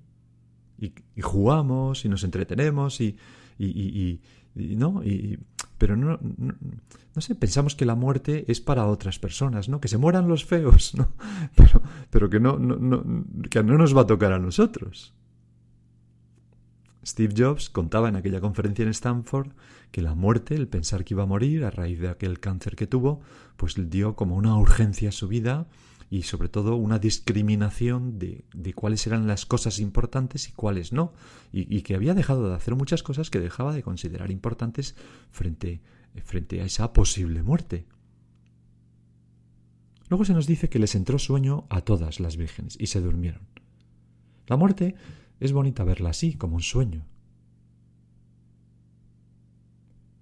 Y, 0.80 0.92
jugamos 1.20 2.04
y 2.04 2.08
nos 2.08 2.22
entretenemos 2.22 3.00
y, 3.00 3.16
y, 3.58 4.20
no 4.54 5.02
y, 5.02 5.38
pero 5.76 5.96
no, 5.96 6.18
no, 6.20 7.20
sé 7.20 7.34
pensamos 7.34 7.74
que 7.74 7.84
la 7.84 7.96
muerte 7.96 8.44
es 8.46 8.60
para 8.60 8.86
otras 8.86 9.18
personas 9.18 9.68
no 9.68 9.80
que 9.80 9.88
se 9.88 9.98
mueran 9.98 10.28
los 10.28 10.44
feos 10.44 10.94
no 10.94 11.12
pero, 11.56 11.82
pero 12.10 12.30
que 12.30 12.38
no, 12.38 12.58
no 12.58 13.24
que 13.50 13.64
no 13.64 13.76
nos 13.76 13.96
va 13.96 14.02
a 14.02 14.06
tocar 14.06 14.32
a 14.32 14.38
nosotros. 14.38 15.14
Steve 17.08 17.34
Jobs 17.36 17.70
contaba 17.70 18.08
en 18.08 18.16
aquella 18.16 18.40
conferencia 18.40 18.82
en 18.82 18.90
Stanford 18.90 19.52
que 19.90 20.02
la 20.02 20.14
muerte, 20.14 20.54
el 20.54 20.68
pensar 20.68 21.04
que 21.04 21.14
iba 21.14 21.22
a 21.22 21.26
morir 21.26 21.64
a 21.64 21.70
raíz 21.70 21.98
de 22.00 22.08
aquel 22.08 22.38
cáncer 22.38 22.76
que 22.76 22.86
tuvo, 22.86 23.22
pues 23.56 23.76
dio 23.88 24.14
como 24.14 24.36
una 24.36 24.56
urgencia 24.56 25.08
a 25.08 25.12
su 25.12 25.26
vida 25.26 25.66
y 26.10 26.22
sobre 26.22 26.48
todo 26.48 26.76
una 26.76 26.98
discriminación 26.98 28.18
de, 28.18 28.44
de 28.54 28.72
cuáles 28.72 29.06
eran 29.06 29.26
las 29.26 29.44
cosas 29.44 29.78
importantes 29.78 30.48
y 30.48 30.52
cuáles 30.52 30.92
no, 30.92 31.12
y, 31.52 31.82
que 31.82 31.94
había 31.94 32.14
dejado 32.14 32.48
de 32.48 32.54
hacer 32.54 32.74
muchas 32.74 33.02
cosas 33.02 33.30
que 33.30 33.40
dejaba 33.40 33.74
de 33.74 33.82
considerar 33.82 34.30
importantes 34.30 34.94
frente, 35.30 35.80
frente 36.24 36.60
a 36.60 36.64
esa 36.64 36.92
posible 36.92 37.42
muerte. 37.42 37.86
Luego 40.08 40.24
se 40.24 40.32
nos 40.32 40.46
dice 40.46 40.70
que 40.70 40.78
les 40.78 40.94
entró 40.94 41.18
sueño 41.18 41.66
a 41.68 41.82
todas 41.82 42.20
las 42.20 42.36
vírgenes 42.36 42.76
y 42.80 42.86
se 42.86 43.00
durmieron. 43.00 43.42
La 44.46 44.56
muerte 44.56 44.94
es 45.40 45.52
bonita 45.52 45.84
verla 45.84 46.10
así, 46.10 46.34
como 46.34 46.56
un 46.56 46.62
sueño. 46.62 47.04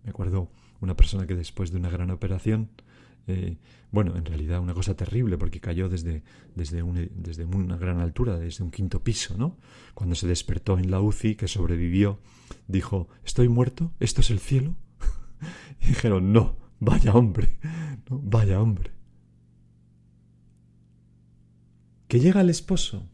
Me 0.02 0.11
acuerdo 0.11 0.50
una 0.81 0.97
persona 0.97 1.26
que 1.26 1.37
después 1.37 1.71
de 1.71 1.78
una 1.78 1.90
gran 1.90 2.11
operación, 2.11 2.71
eh, 3.26 3.56
bueno, 3.90 4.16
en 4.16 4.25
realidad 4.25 4.61
una 4.61 4.75
cosa 4.75 4.95
terrible 4.95 5.38
porque 5.38 5.61
cayó 5.61 5.88
desde, 5.88 6.23
desde, 6.54 6.83
una 6.83 7.76
gran 7.76 8.00
altura, 8.00 8.38
desde 8.38 8.64
un 8.64 8.71
quinto 8.71 9.02
piso, 9.02 9.37
¿no? 9.37 9.56
Cuando 9.95 10.14
se 10.14 10.26
despertó 10.26 10.78
en 10.78 10.90
la 10.90 11.00
UCI, 11.00 11.37
que 11.37 11.49
sobrevivió, 11.49 12.21
dijo, 12.68 13.09
¿estoy 13.25 13.49
muerto? 13.49 13.92
¿Esto 14.00 14.21
es 14.21 14.30
el 14.30 14.38
cielo? 14.38 14.76
y 15.80 15.88
dijeron, 15.88 16.33
no, 16.33 16.56
vaya 16.80 17.12
hombre, 17.14 17.59
¿no? 18.11 18.21
vaya 18.23 18.61
hombre. 18.61 18.90
Que 22.09 22.21
llega 22.21 22.40
el 22.40 22.50
esposo 22.50 23.09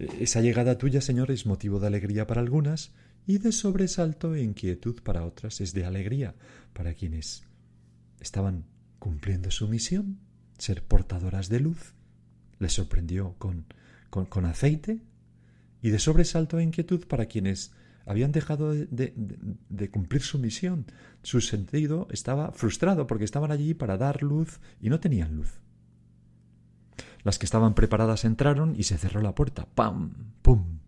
esa 0.00 0.40
llegada 0.40 0.78
tuya, 0.78 1.02
Señor, 1.02 1.30
es 1.30 1.44
motivo 1.44 1.78
de 1.78 1.88
alegría 1.88 2.26
para 2.26 2.40
algunas 2.40 2.92
y 3.26 3.36
de 3.36 3.52
sobresalto 3.52 4.34
e 4.34 4.42
inquietud 4.42 5.02
para 5.02 5.26
otras. 5.26 5.60
Es 5.60 5.74
de 5.74 5.84
alegría 5.84 6.34
para 6.72 6.94
quienes 6.94 7.44
estaban 8.18 8.64
cumpliendo 9.00 9.50
su 9.50 9.66
misión, 9.66 10.20
ser 10.58 10.84
portadoras 10.84 11.48
de 11.48 11.58
luz. 11.58 11.94
Les 12.60 12.74
sorprendió 12.74 13.34
con, 13.38 13.64
con, 14.10 14.44
aceite 14.44 15.00
y 15.82 15.90
de 15.90 15.98
sobresalto 15.98 16.60
e 16.60 16.62
inquietud 16.62 17.06
para 17.08 17.26
quienes 17.26 17.72
habían 18.06 18.30
dejado 18.30 18.72
de, 18.72 19.90
cumplir 19.90 20.22
su 20.22 20.38
misión. 20.38 20.84
Su 21.22 21.40
sentido 21.40 22.06
estaba 22.10 22.52
frustrado 22.52 23.06
porque 23.06 23.24
estaban 23.24 23.50
allí 23.50 23.74
para 23.74 23.96
dar 23.96 24.22
luz 24.22 24.60
y 24.80 24.90
no 24.90 25.00
tenían 25.00 25.34
luz. 25.34 25.60
Las 27.24 27.38
que 27.38 27.46
estaban 27.46 27.74
preparadas 27.74 28.24
entraron 28.24 28.74
y 28.78 28.84
se 28.84 28.98
cerró 28.98 29.20
la 29.22 29.34
puerta. 29.34 29.66
¡Pam! 29.74 30.12
¡Pum! 30.42 30.78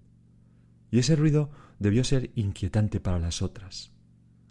Y 0.90 0.98
ese 0.98 1.16
ruido 1.16 1.50
debió 1.78 2.04
ser 2.04 2.30
inquietante 2.34 3.00
para 3.00 3.18
las 3.18 3.40
otras, 3.40 3.90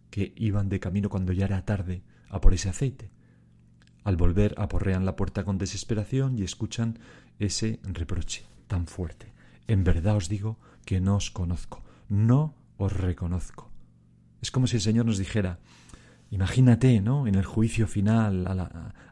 que 0.10 0.34
iban 0.36 0.70
de 0.70 0.80
camino 0.80 1.10
cuando 1.10 1.32
ya 1.34 1.46
era 1.46 1.64
tarde 1.66 2.04
a 2.30 2.42
por 2.42 2.54
ese 2.54 2.70
aceite. 2.70 3.12
Al 4.04 4.18
volver 4.18 4.56
aporrean 4.58 5.06
la 5.06 5.16
puerta 5.16 5.44
con 5.44 5.58
desesperación 5.58 6.38
y 6.38 6.44
escuchan 6.44 7.00
ese 7.40 7.80
reproche 7.84 8.46
tan 8.68 8.88
fuerte. 8.88 9.34
En 9.68 9.84
verdad 9.84 10.16
os 10.16 10.30
digo 10.30 10.58
que 10.86 11.00
no 11.00 11.16
os 11.16 11.30
conozco, 11.30 11.84
no 12.10 12.56
os 12.78 12.92
reconozco. 12.94 13.70
Es 14.42 14.50
como 14.50 14.68
si 14.68 14.78
el 14.78 14.82
Señor 14.82 15.06
nos 15.06 15.18
dijera, 15.18 15.60
imagínate, 16.32 17.00
¿no? 17.02 17.28
En 17.28 17.36
el 17.36 17.46
juicio 17.46 17.88
final, 17.88 18.48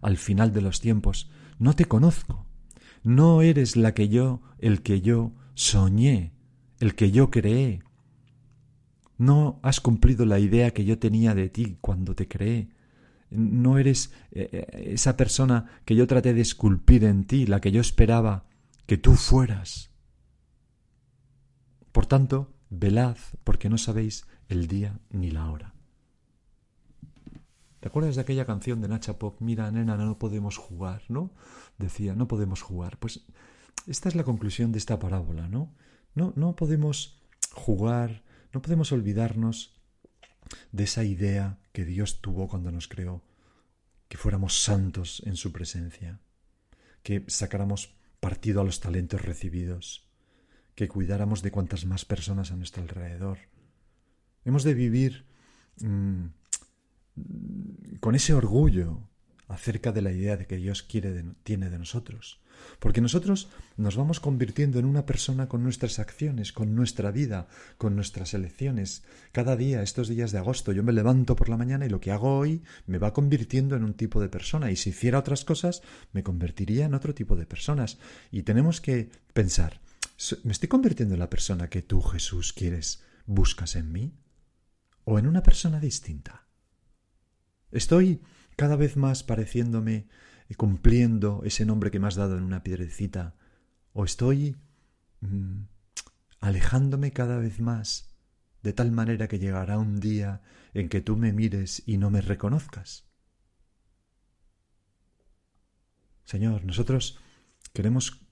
al 0.02 0.18
final 0.18 0.52
de 0.54 0.62
los 0.62 0.82
tiempos, 0.82 1.30
no 1.60 1.76
te 1.76 1.86
conozco, 1.86 2.46
no 3.04 3.42
eres 3.42 3.76
la 3.76 3.94
que 3.94 4.10
yo, 4.10 4.42
el 4.58 4.82
que 4.82 5.02
yo 5.02 5.34
soñé, 5.54 6.34
el 6.80 6.96
que 6.96 7.12
yo 7.12 7.30
creé. 7.30 7.84
No 9.18 9.60
has 9.62 9.82
cumplido 9.82 10.26
la 10.26 10.40
idea 10.40 10.72
que 10.72 10.86
yo 10.86 10.98
tenía 10.98 11.36
de 11.36 11.50
ti 11.50 11.78
cuando 11.82 12.16
te 12.16 12.28
creé. 12.28 12.70
No 13.30 13.78
eres 13.78 14.12
eh, 14.32 14.50
eh, 14.52 14.92
esa 14.94 15.16
persona 15.18 15.82
que 15.86 15.96
yo 15.96 16.08
traté 16.08 16.34
de 16.34 16.42
esculpir 16.42 17.04
en 17.04 17.26
ti, 17.26 17.46
la 17.46 17.62
que 17.62 17.72
yo 17.72 17.82
esperaba 17.82 18.46
que 18.86 18.98
tú 18.98 19.16
fueras. 19.16 19.92
Por 21.92 22.06
tanto, 22.06 22.54
velad, 22.70 23.18
porque 23.44 23.70
no 23.70 23.78
sabéis 23.78 24.26
el 24.48 24.68
día 24.68 25.00
ni 25.12 25.32
la 25.32 25.50
hora. 25.50 25.76
¿Te 27.80 27.88
acuerdas 27.88 28.16
de 28.16 28.22
aquella 28.22 28.46
canción 28.46 28.82
de 28.82 28.90
Nacha 28.90 29.18
Pop? 29.18 29.38
Mira, 29.40 29.72
nena, 29.72 29.96
no 29.96 30.20
podemos 30.20 30.58
jugar, 30.58 31.04
¿no? 31.08 31.32
Decía, 31.78 32.14
no 32.14 32.28
podemos 32.28 32.62
jugar. 32.62 32.98
Pues 32.98 33.26
esta 33.88 34.10
es 34.10 34.16
la 34.16 34.24
conclusión 34.24 34.72
de 34.72 34.80
esta 34.80 35.00
parábola, 35.00 35.48
¿no? 35.48 35.74
No, 36.14 36.34
no 36.36 36.56
podemos 36.56 37.24
jugar, 37.54 38.24
no 38.54 38.62
podemos 38.62 38.92
olvidarnos 38.92 39.79
de 40.72 40.84
esa 40.84 41.04
idea 41.04 41.60
que 41.72 41.86
Dios 41.86 42.22
tuvo 42.22 42.48
cuando 42.48 42.72
nos 42.72 42.88
creó, 42.88 43.24
que 44.08 44.18
fuéramos 44.18 44.62
santos 44.64 45.22
en 45.26 45.36
su 45.36 45.52
presencia, 45.52 46.20
que 47.04 47.24
sacáramos 47.28 47.96
partido 48.20 48.62
a 48.62 48.64
los 48.64 48.80
talentos 48.80 49.22
recibidos, 49.22 50.08
que 50.76 50.88
cuidáramos 50.88 51.42
de 51.42 51.52
cuantas 51.52 51.86
más 51.86 52.06
personas 52.06 52.52
a 52.52 52.56
nuestro 52.56 52.82
alrededor. 52.82 53.40
Hemos 54.46 54.64
de 54.64 54.74
vivir 54.74 55.26
mm, 55.82 56.26
con 58.00 58.16
ese 58.16 58.34
orgullo 58.34 59.09
acerca 59.50 59.92
de 59.92 60.02
la 60.02 60.12
idea 60.12 60.38
de 60.38 60.46
que 60.46 60.58
Dios 60.58 60.84
quiere 60.84 61.26
tiene 61.44 61.70
de 61.70 61.80
nosotros. 61.80 62.40
Porque 62.80 63.02
nosotros 63.02 63.50
nos 63.78 63.96
vamos 63.96 64.20
convirtiendo 64.20 64.80
en 64.80 64.86
una 64.86 65.06
persona 65.06 65.48
con 65.48 65.64
nuestras 65.64 65.98
acciones, 65.98 66.54
con 66.54 66.76
nuestra 66.76 67.10
vida, 67.10 67.48
con 67.78 67.96
nuestras 67.96 68.34
elecciones. 68.34 69.04
Cada 69.32 69.56
día, 69.56 69.82
estos 69.82 70.08
días 70.08 70.32
de 70.32 70.38
agosto, 70.38 70.72
yo 70.72 70.84
me 70.84 70.94
levanto 70.94 71.36
por 71.36 71.50
la 71.50 71.58
mañana 71.58 71.86
y 71.86 71.90
lo 71.90 72.00
que 72.00 72.12
hago 72.12 72.38
hoy 72.38 72.64
me 72.86 73.00
va 73.00 73.14
convirtiendo 73.14 73.76
en 73.76 73.84
un 73.84 73.96
tipo 73.96 74.22
de 74.22 74.30
persona. 74.30 74.72
Y 74.72 74.76
si 74.76 74.92
hiciera 74.92 75.20
otras 75.20 75.46
cosas, 75.46 75.82
me 76.12 76.22
convertiría 76.22 76.86
en 76.86 76.94
otro 76.94 77.16
tipo 77.16 77.36
de 77.36 77.46
personas. 77.46 77.98
Y 78.32 78.44
tenemos 78.44 78.82
que 78.82 79.10
pensar, 79.34 79.82
¿me 80.44 80.52
estoy 80.52 80.70
convirtiendo 80.70 81.16
en 81.16 81.20
la 81.20 81.30
persona 81.30 81.70
que 81.70 81.82
tú, 81.82 82.02
Jesús, 82.02 82.54
quieres, 82.54 83.04
buscas 83.26 83.76
en 83.76 83.92
mí? 83.92 84.14
¿O 85.06 85.18
en 85.18 85.26
una 85.26 85.42
persona 85.42 85.80
distinta? 85.80 86.46
Estoy 87.72 88.22
cada 88.60 88.76
vez 88.76 88.98
más 88.98 89.24
pareciéndome 89.24 90.10
y 90.50 90.56
cumpliendo 90.56 91.44
ese 91.46 91.66
nombre 91.66 91.92
que 91.92 92.00
me 92.02 92.10
has 92.10 92.16
dado 92.16 92.38
en 92.38 92.44
una 92.44 92.62
piedrecita, 92.62 93.38
o 93.94 94.04
estoy 94.04 94.58
mm, 95.22 95.62
alejándome 96.42 97.14
cada 97.14 97.38
vez 97.38 97.62
más, 97.62 98.18
de 98.62 98.74
tal 98.74 98.92
manera 98.92 99.30
que 99.30 99.40
llegará 99.40 99.78
un 99.78 100.02
día 100.02 100.42
en 100.74 100.90
que 100.90 101.00
tú 101.00 101.16
me 101.16 101.32
mires 101.32 101.84
y 101.86 101.96
no 101.96 102.10
me 102.10 102.20
reconozcas. 102.20 103.08
Señor, 106.26 106.66
nosotros 106.66 107.18
queremos, 107.72 108.26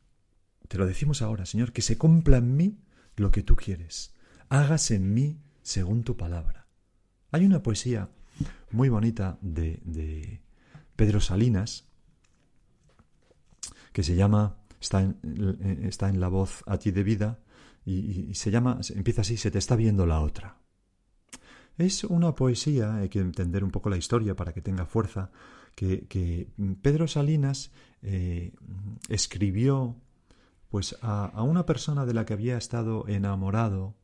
te 0.67 0.77
lo 0.77 0.85
decimos 0.85 1.21
ahora, 1.21 1.45
Señor, 1.45 1.71
que 1.71 1.81
se 1.81 1.97
cumpla 1.97 2.35
en 2.35 2.57
mí 2.57 2.83
lo 3.15 3.31
que 3.31 3.43
tú 3.43 3.55
quieres. 3.55 4.13
Hágase 4.49 4.95
en 4.95 5.13
mí 5.13 5.41
según 5.61 6.03
tu 6.03 6.17
palabra. 6.17 6.67
Hay 7.31 7.45
una 7.45 7.63
poesía 7.63 8.09
muy 8.71 8.89
bonita 8.89 9.37
de, 9.41 10.41
Pedro 10.95 11.19
Salinas 11.19 11.87
que 13.93 14.03
se 14.03 14.15
llama 14.15 14.57
está 14.79 15.01
en, 15.01 15.17
eh, 15.61 15.87
está 15.87 16.09
en 16.09 16.19
la 16.19 16.27
voz 16.27 16.63
a 16.67 16.77
ti 16.77 16.91
de 16.91 17.03
vida 17.03 17.39
y, 17.87 18.35
se 18.35 18.51
llama, 18.51 18.79
empieza 18.93 19.21
así, 19.21 19.37
se 19.37 19.49
te 19.49 19.59
está 19.59 19.77
viendo 19.77 20.05
la 20.05 20.19
otra. 20.19 20.57
Es 21.77 22.03
una 22.03 22.35
poesía, 22.35 22.95
hay 22.95 23.07
que 23.07 23.19
entender 23.19 23.63
un 23.63 23.71
poco 23.71 23.89
la 23.89 23.95
historia 23.95 24.35
para 24.35 24.51
que 24.51 24.61
tenga 24.61 24.85
fuerza, 24.85 25.31
que, 25.73 26.49
Pedro 26.81 27.07
Salinas 27.07 27.71
eh, 28.01 28.51
escribió 29.07 29.95
pues 30.69 30.97
a, 31.01 31.41
una 31.43 31.65
persona 31.65 32.05
de 32.05 32.13
la 32.13 32.25
que 32.25 32.33
había 32.33 32.57
estado 32.57 33.07
enamorado 33.07 33.95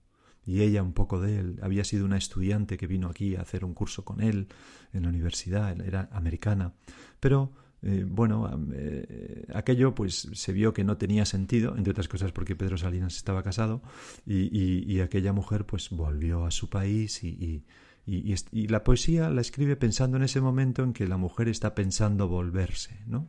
y 0.45 0.61
ella 0.61 0.83
un 0.83 0.93
poco 0.93 1.19
de 1.21 1.39
él. 1.39 1.59
Había 1.61 1.83
sido 1.83 2.05
una 2.05 2.17
estudiante 2.17 2.77
que 2.77 2.87
vino 2.87 3.07
aquí 3.07 3.35
a 3.35 3.41
hacer 3.41 3.63
un 3.65 3.73
curso 3.73 4.03
con 4.03 4.21
él 4.21 4.47
en 4.91 5.03
la 5.03 5.09
universidad, 5.09 5.79
era 5.81 6.09
americana. 6.11 6.73
Pero 7.19 7.51
eh, 7.85 8.05
bueno, 8.07 8.49
eh, 8.73 9.45
aquello 9.53 9.93
pues 9.93 10.29
se 10.31 10.53
vio 10.53 10.73
que 10.73 10.85
no 10.85 10.95
tenía 10.97 11.25
sentido, 11.25 11.75
entre 11.75 11.91
otras 11.91 12.07
cosas 12.07 12.31
porque 12.31 12.55
Pedro 12.55 12.77
Salinas 12.77 13.17
estaba 13.17 13.43
casado 13.43 13.81
y, 14.25 14.99
aquella 15.01 15.33
mujer 15.33 15.65
pues 15.65 15.89
volvió 15.89 16.45
a 16.45 16.51
su 16.51 16.69
país 16.69 17.23
y, 17.23 17.65
y, 18.05 18.67
la 18.67 18.85
poesía 18.85 19.29
la 19.29 19.41
escribe 19.41 19.75
pensando 19.75 20.15
en 20.15 20.23
ese 20.23 20.39
momento 20.39 20.83
en 20.83 20.93
que 20.93 21.07
la 21.07 21.17
mujer 21.17 21.49
está 21.49 21.75
pensando 21.75 22.29
volverse, 22.29 23.01
¿no? 23.05 23.27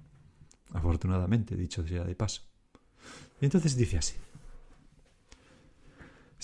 Afortunadamente, 0.73 1.57
dicho 1.57 1.87
sea 1.87 2.05
de 2.05 2.15
paso. 2.15 2.43
Y 3.41 3.47
entonces 3.47 3.77
dice 3.77 3.99
así. 3.99 4.15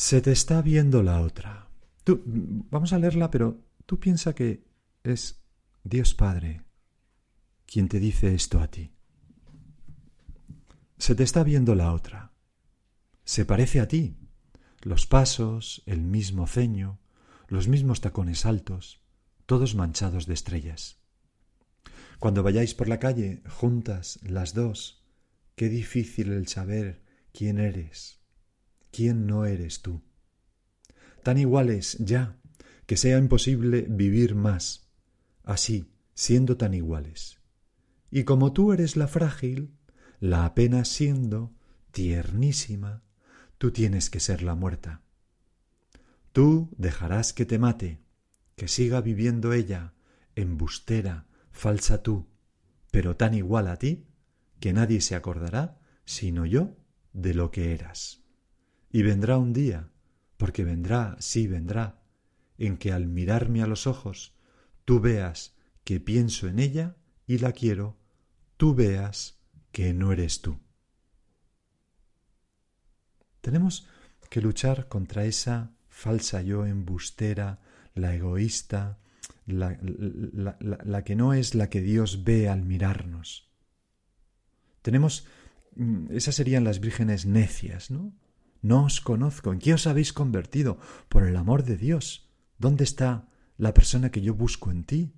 Se 0.00 0.22
te 0.22 0.32
está 0.32 0.62
viendo 0.62 1.02
la 1.02 1.20
otra. 1.20 1.68
Tú, 2.04 2.22
vamos 2.24 2.94
a 2.94 2.98
leerla, 2.98 3.30
pero 3.30 3.60
tú 3.84 4.00
piensa 4.00 4.34
que 4.34 4.64
es 5.04 5.42
Dios 5.84 6.14
Padre 6.14 6.64
quien 7.66 7.86
te 7.86 8.00
dice 8.00 8.34
esto 8.34 8.60
a 8.60 8.68
ti. 8.68 8.94
Se 10.96 11.14
te 11.14 11.22
está 11.22 11.44
viendo 11.44 11.74
la 11.74 11.92
otra. 11.92 12.32
Se 13.24 13.44
parece 13.44 13.78
a 13.78 13.88
ti. 13.88 14.16
Los 14.80 15.06
pasos, 15.06 15.82
el 15.84 16.00
mismo 16.00 16.46
ceño, 16.46 16.98
los 17.48 17.68
mismos 17.68 18.00
tacones 18.00 18.46
altos, 18.46 19.02
todos 19.44 19.74
manchados 19.74 20.24
de 20.24 20.32
estrellas. 20.32 20.98
Cuando 22.18 22.42
vayáis 22.42 22.74
por 22.74 22.88
la 22.88 23.00
calle, 23.00 23.42
juntas, 23.50 24.18
las 24.22 24.54
dos, 24.54 25.04
qué 25.56 25.68
difícil 25.68 26.32
el 26.32 26.48
saber 26.48 27.02
quién 27.34 27.58
eres, 27.58 28.19
quién 28.90 29.26
no 29.26 29.44
eres 29.44 29.82
tú. 29.82 30.02
Tan 31.22 31.38
iguales 31.38 31.96
ya, 31.98 32.36
que 32.86 32.96
sea 32.96 33.18
imposible 33.18 33.86
vivir 33.88 34.34
más, 34.34 34.88
así, 35.44 35.92
siendo 36.14 36.56
tan 36.56 36.74
iguales. 36.74 37.40
Y 38.10 38.24
como 38.24 38.52
tú 38.52 38.72
eres 38.72 38.96
la 38.96 39.06
frágil, 39.06 39.76
la 40.18 40.44
apenas 40.44 40.88
siendo 40.88 41.54
tiernísima, 41.92 43.02
tú 43.58 43.70
tienes 43.70 44.10
que 44.10 44.20
ser 44.20 44.42
la 44.42 44.54
muerta. 44.54 45.02
Tú 46.32 46.70
dejarás 46.76 47.32
que 47.32 47.46
te 47.46 47.58
mate, 47.58 48.00
que 48.56 48.68
siga 48.68 49.00
viviendo 49.00 49.52
ella, 49.52 49.94
embustera, 50.34 51.26
falsa 51.50 52.02
tú, 52.02 52.28
pero 52.90 53.16
tan 53.16 53.34
igual 53.34 53.68
a 53.68 53.76
ti, 53.76 54.06
que 54.60 54.72
nadie 54.72 55.00
se 55.00 55.14
acordará, 55.14 55.80
sino 56.04 56.46
yo, 56.46 56.76
de 57.12 57.34
lo 57.34 57.50
que 57.50 57.72
eras. 57.72 58.19
Y 58.90 59.02
vendrá 59.02 59.38
un 59.38 59.52
día, 59.52 59.90
porque 60.36 60.64
vendrá, 60.64 61.16
sí 61.20 61.46
vendrá, 61.46 62.02
en 62.58 62.76
que 62.76 62.92
al 62.92 63.06
mirarme 63.06 63.62
a 63.62 63.66
los 63.66 63.86
ojos, 63.86 64.34
tú 64.84 65.00
veas 65.00 65.56
que 65.84 66.00
pienso 66.00 66.48
en 66.48 66.58
ella 66.58 66.96
y 67.26 67.38
la 67.38 67.52
quiero 67.52 68.00
tú 68.60 68.74
veas 68.74 69.40
que 69.72 69.94
no 69.94 70.12
eres 70.12 70.42
tú. 70.42 70.60
Tenemos 73.40 73.88
que 74.28 74.42
luchar 74.42 74.86
contra 74.86 75.24
esa 75.24 75.72
falsa 75.88 76.42
yo 76.42 76.66
embustera, 76.66 77.62
la 77.94 78.14
egoísta, 78.14 78.98
la, 79.46 79.78
que 81.04 81.16
no 81.16 81.32
es 81.32 81.54
la 81.54 81.70
que 81.70 81.80
Dios 81.80 82.22
ve 82.22 82.50
al 82.50 82.62
mirarnos. 82.62 83.50
Tenemos, 84.82 85.26
mm, 85.76 86.08
esas 86.10 86.34
serían 86.34 86.64
las 86.64 86.80
vírgenes 86.80 87.24
necias, 87.24 87.90
¿no? 87.90 88.12
No 88.62 88.84
os 88.84 89.00
conozco. 89.00 89.52
¿En 89.52 89.58
qué 89.58 89.74
os 89.74 89.86
habéis 89.86 90.12
convertido? 90.12 90.78
Por 91.08 91.26
el 91.26 91.36
amor 91.36 91.64
de 91.64 91.76
Dios. 91.76 92.28
¿Dónde 92.58 92.84
está 92.84 93.28
la 93.56 93.74
persona 93.74 94.10
que 94.10 94.20
yo 94.20 94.34
busco 94.34 94.70
en 94.70 94.84
ti? 94.84 95.12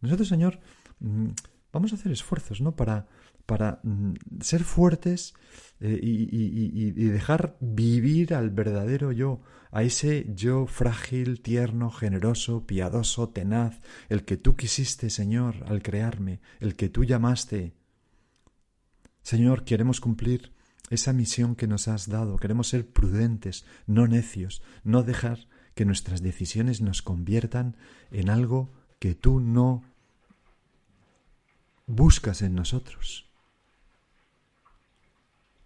Nosotros, 0.00 0.28
Señor, 0.28 0.60
Mm, 1.00 1.30
vamos 1.72 1.92
a 1.92 1.96
hacer 1.96 2.12
esfuerzos, 2.12 2.60
¿no? 2.60 2.76
Para, 2.76 3.06
para 3.46 3.80
mm, 3.82 4.14
ser 4.40 4.64
fuertes 4.64 5.34
eh, 5.80 5.98
y, 6.02 6.92
dejar 6.92 7.56
vivir 7.60 8.34
al 8.34 8.50
verdadero 8.50 9.12
yo, 9.12 9.40
a 9.70 9.82
ese 9.82 10.26
yo 10.34 10.66
frágil, 10.66 11.42
tierno, 11.42 11.90
generoso, 11.90 12.66
piadoso, 12.66 13.28
tenaz, 13.28 13.80
el 14.08 14.24
que 14.24 14.36
tú 14.36 14.56
quisiste, 14.56 15.10
Señor, 15.10 15.64
al 15.66 15.82
crearme, 15.82 16.40
el 16.60 16.76
que 16.76 16.88
tú 16.88 17.04
llamaste. 17.04 17.74
Señor, 19.22 19.64
queremos 19.64 20.00
cumplir 20.00 20.52
esa 20.90 21.12
misión 21.12 21.56
que 21.56 21.66
nos 21.66 21.88
has 21.88 22.08
dado, 22.08 22.36
queremos 22.36 22.68
ser 22.68 22.86
prudentes, 22.86 23.64
no 23.86 24.06
necios, 24.06 24.62
no 24.82 25.02
dejar 25.02 25.48
que 25.74 25.84
nuestras 25.84 26.22
decisiones 26.22 26.80
nos 26.80 27.02
conviertan 27.02 27.76
en 28.10 28.30
algo 28.30 28.72
que 28.98 29.14
tú 29.14 29.40
no 29.40 29.82
buscas 31.86 32.42
en 32.42 32.54
nosotros. 32.54 33.28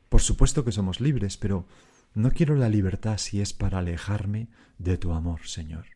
Por 0.09 0.23
supuesto 0.23 0.65
que 0.65 0.73
somos 0.73 1.01
libres, 1.01 1.37
pero 1.37 1.67
no 2.15 2.31
quiero 2.31 2.55
la 2.57 2.69
libertad 2.69 3.19
si 3.19 3.41
es 3.41 3.53
para 3.53 3.79
alejarme 3.79 4.49
de 4.79 4.97
tu 4.97 5.13
amor, 5.13 5.47
Señor. 5.47 5.87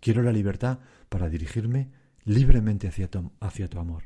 Quiero 0.00 0.22
la 0.22 0.32
libertad 0.32 0.78
para 1.08 1.28
dirigirme 1.28 1.90
libremente 2.24 2.88
hacia 2.88 3.10
tu, 3.10 3.32
hacia 3.40 3.68
tu 3.68 3.78
amor, 3.78 4.04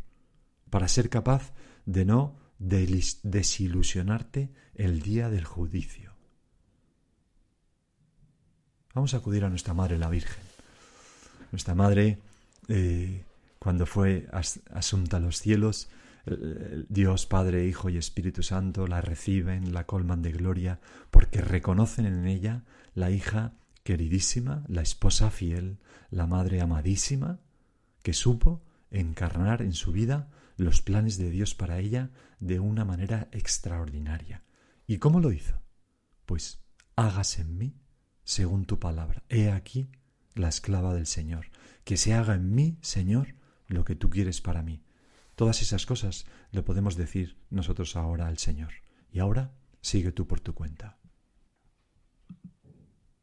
para 0.70 0.88
ser 0.88 1.08
capaz 1.08 1.52
de 1.86 2.04
no 2.04 2.43
desilusionarte 2.58 4.50
el 4.74 5.00
día 5.02 5.28
del 5.28 5.44
judicio. 5.44 6.12
Vamos 8.94 9.14
a 9.14 9.18
acudir 9.18 9.44
a 9.44 9.50
nuestra 9.50 9.74
Madre 9.74 9.98
la 9.98 10.08
Virgen. 10.08 10.42
Nuestra 11.50 11.74
Madre 11.74 12.18
eh, 12.68 13.24
cuando 13.58 13.86
fue 13.86 14.28
asunta 14.72 15.16
a 15.16 15.20
los 15.20 15.38
cielos, 15.38 15.88
Dios 16.88 17.26
Padre, 17.26 17.66
Hijo 17.66 17.88
y 17.88 17.96
Espíritu 17.96 18.42
Santo 18.42 18.86
la 18.86 19.00
reciben, 19.00 19.72
la 19.72 19.84
colman 19.84 20.20
de 20.22 20.32
gloria, 20.32 20.80
porque 21.10 21.40
reconocen 21.40 22.06
en 22.06 22.26
ella 22.26 22.62
la 22.94 23.10
hija 23.10 23.52
queridísima, 23.82 24.64
la 24.68 24.82
esposa 24.82 25.30
fiel, 25.30 25.78
la 26.10 26.26
madre 26.26 26.60
amadísima, 26.60 27.38
que 28.02 28.12
supo 28.12 28.62
encarnar 28.90 29.62
en 29.62 29.72
su 29.72 29.92
vida 29.92 30.28
los 30.56 30.82
planes 30.82 31.18
de 31.18 31.30
Dios 31.30 31.54
para 31.54 31.78
ella 31.78 32.10
de 32.40 32.60
una 32.60 32.84
manera 32.84 33.28
extraordinaria. 33.32 34.44
¿Y 34.86 34.98
cómo 34.98 35.20
lo 35.20 35.32
hizo? 35.32 35.60
Pues 36.26 36.62
hágase 36.96 37.42
en 37.42 37.56
mí 37.56 37.80
según 38.24 38.64
tu 38.64 38.78
palabra. 38.78 39.22
He 39.28 39.50
aquí 39.50 39.90
la 40.34 40.48
esclava 40.48 40.94
del 40.94 41.06
Señor. 41.06 41.46
Que 41.84 41.96
se 41.96 42.14
haga 42.14 42.34
en 42.34 42.54
mí, 42.54 42.78
Señor, 42.80 43.34
lo 43.66 43.84
que 43.84 43.94
tú 43.94 44.10
quieres 44.10 44.40
para 44.40 44.62
mí. 44.62 44.82
Todas 45.34 45.62
esas 45.62 45.86
cosas 45.86 46.26
le 46.50 46.62
podemos 46.62 46.96
decir 46.96 47.38
nosotros 47.50 47.96
ahora 47.96 48.26
al 48.26 48.38
Señor. 48.38 48.72
Y 49.12 49.18
ahora 49.18 49.54
sigue 49.80 50.12
tú 50.12 50.26
por 50.26 50.40
tu 50.40 50.54
cuenta. 50.54 50.98